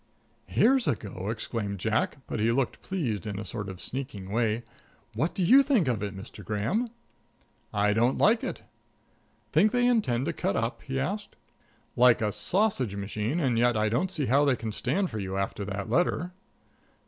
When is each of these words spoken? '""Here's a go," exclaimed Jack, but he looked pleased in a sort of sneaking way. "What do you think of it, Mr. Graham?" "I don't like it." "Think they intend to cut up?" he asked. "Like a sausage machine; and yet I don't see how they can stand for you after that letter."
'""Here's 0.47 0.87
a 0.87 0.95
go," 0.95 1.29
exclaimed 1.29 1.77
Jack, 1.77 2.17
but 2.25 2.39
he 2.39 2.51
looked 2.51 2.81
pleased 2.81 3.27
in 3.27 3.37
a 3.37 3.45
sort 3.45 3.69
of 3.69 3.79
sneaking 3.79 4.31
way. 4.31 4.63
"What 5.13 5.35
do 5.35 5.43
you 5.43 5.61
think 5.61 5.87
of 5.87 6.01
it, 6.01 6.17
Mr. 6.17 6.43
Graham?" 6.43 6.89
"I 7.71 7.93
don't 7.93 8.17
like 8.17 8.43
it." 8.43 8.63
"Think 9.51 9.71
they 9.71 9.85
intend 9.85 10.25
to 10.25 10.33
cut 10.33 10.55
up?" 10.55 10.81
he 10.81 10.99
asked. 10.99 11.35
"Like 11.95 12.19
a 12.19 12.31
sausage 12.31 12.95
machine; 12.95 13.39
and 13.39 13.59
yet 13.59 13.77
I 13.77 13.89
don't 13.89 14.09
see 14.09 14.25
how 14.25 14.43
they 14.43 14.55
can 14.55 14.71
stand 14.71 15.11
for 15.11 15.19
you 15.19 15.37
after 15.37 15.63
that 15.65 15.87
letter." 15.87 16.31